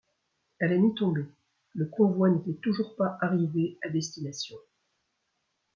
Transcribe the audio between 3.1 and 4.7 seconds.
arrivé à destination.